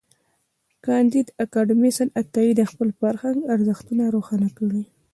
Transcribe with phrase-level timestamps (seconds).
[0.85, 4.83] کانديد اکاډميسن عطايي د خپل فرهنګ ارزښتونه روښانه کړي دي.